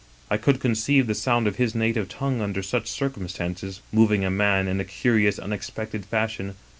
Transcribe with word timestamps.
I 0.31 0.37
could 0.37 0.59
conceive 0.59 1.05
the 1.05 1.13
sound 1.13 1.45
of 1.45 1.57
his 1.57 1.75
native 1.75 2.09
tongue 2.09 2.41
under 2.41 2.63
such 2.63 2.87
circumstances 2.87 3.81
moving 3.93 4.25
a 4.25 4.31
man 4.31 4.67
in 4.67 4.79
a 4.79 4.83
curious 4.83 5.37
unexpected 5.37 6.05
fashion. 6.07 6.55